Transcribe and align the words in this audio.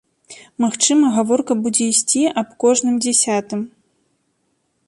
Магчыма, 0.63 1.05
гаворка 1.17 1.57
будзе 1.65 1.85
ісці 1.97 2.21
аб 2.43 2.49
кожным 2.65 2.95
дзясятым. 3.07 3.61